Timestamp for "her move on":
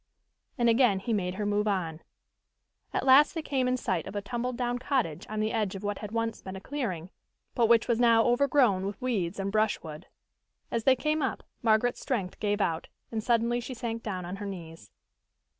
1.35-2.01